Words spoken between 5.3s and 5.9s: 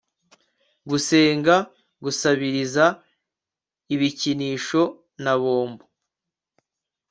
bombo